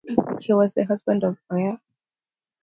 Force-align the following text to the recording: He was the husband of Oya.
He 0.39 0.51
was 0.51 0.73
the 0.73 0.83
husband 0.85 1.23
of 1.23 1.37
Oya. 1.53 1.79